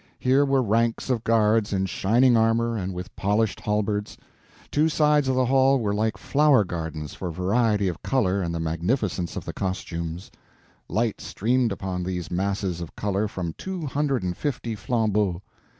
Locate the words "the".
5.35-5.45, 8.51-8.59, 9.45-9.53